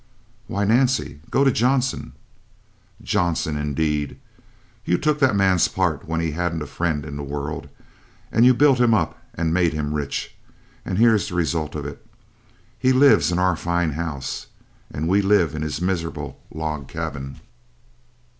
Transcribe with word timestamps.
"Why, 0.47 0.65
Nancy, 0.65 1.19
go 1.29 1.43
to 1.43 1.51
Johnson." 1.51 2.13
"Johnson 3.03 3.55
indeed! 3.55 4.17
You 4.83 4.97
took 4.97 5.19
that 5.19 5.35
man's 5.35 5.67
part 5.67 6.07
when 6.07 6.19
he 6.19 6.31
hadn't 6.31 6.63
a 6.63 6.65
friend 6.65 7.05
in 7.05 7.17
the 7.17 7.21
world, 7.23 7.69
and 8.31 8.43
you 8.43 8.55
built 8.55 8.79
him 8.79 8.95
up 8.95 9.23
and 9.35 9.53
made 9.53 9.73
him 9.73 9.93
rich. 9.93 10.35
And 10.85 10.97
here's 10.97 11.29
the 11.29 11.35
result 11.35 11.75
of 11.75 11.85
it: 11.85 12.03
He 12.79 12.91
lives 12.91 13.31
in 13.31 13.37
our 13.37 13.55
fine 13.55 13.91
house, 13.91 14.47
and 14.89 15.07
we 15.07 15.21
live 15.21 15.53
in 15.53 15.61
his 15.61 15.79
miserable 15.79 16.41
log 16.51 16.87
cabin. 16.87 17.39